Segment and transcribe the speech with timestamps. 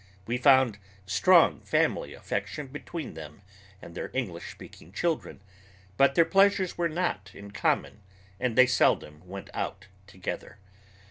[0.25, 3.43] We found strong family affection between them
[3.83, 5.41] and their English speaking children,
[5.95, 8.01] but their pleasures were not in common,
[8.39, 10.57] and they seldom went out together.